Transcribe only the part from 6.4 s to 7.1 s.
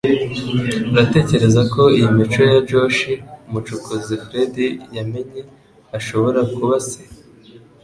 kuba se?